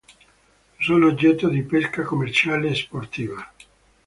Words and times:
Sono 0.79 1.05
oggetto 1.09 1.47
di 1.47 1.61
pesca 1.61 2.01
commerciale 2.01 2.69
e 2.69 2.73
sportiva. 2.73 3.53